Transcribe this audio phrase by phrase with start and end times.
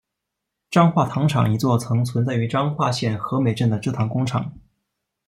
[0.71, 4.51] 彰化糖厂一座曾存在于彰化县和美镇的制糖工厂。